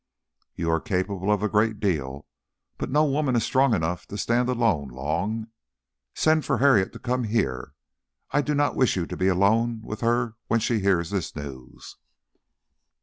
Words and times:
"You 0.55 0.71
are 0.71 0.81
capable 0.81 1.31
of 1.31 1.43
a 1.43 1.47
great 1.47 1.79
deal, 1.79 2.25
but 2.79 2.89
no 2.89 3.05
woman 3.05 3.35
is 3.35 3.43
strong 3.43 3.75
enough 3.75 4.07
to 4.07 4.17
stand 4.17 4.49
alone 4.49 4.87
long. 4.87 5.49
Send 6.15 6.43
for 6.43 6.57
Harriet 6.57 6.91
to 6.93 6.97
come 6.97 7.25
here. 7.25 7.75
I 8.31 8.41
don't 8.41 8.75
wish 8.75 8.95
you 8.95 9.05
to 9.05 9.15
be 9.15 9.27
alone 9.27 9.83
with 9.83 10.01
her 10.01 10.37
when 10.47 10.59
she 10.59 10.79
hears 10.79 11.11
this 11.11 11.35
news." 11.35 11.97